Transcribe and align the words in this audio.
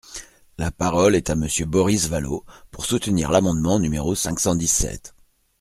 La 0.57 0.71
parole 0.71 1.13
est 1.13 1.29
à 1.29 1.35
Monsieur 1.35 1.67
Boris 1.67 2.07
Vallaud, 2.07 2.43
pour 2.71 2.85
soutenir 2.85 3.29
l’amendement 3.29 3.77
numéro 3.77 4.15
cinq 4.15 4.39
cent 4.39 4.55
dix-sept. 4.55 5.13